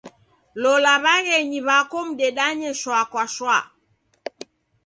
[0.61, 3.63] Lola w'aghenyu w'aku mdedanye shwaa kwa shwaa.